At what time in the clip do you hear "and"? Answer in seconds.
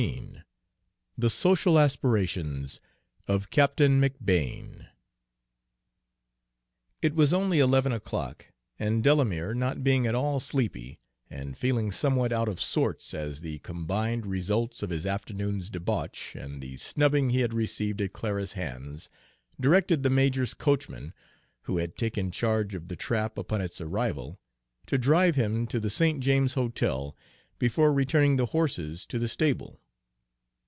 8.79-9.03, 11.29-11.55, 16.35-16.63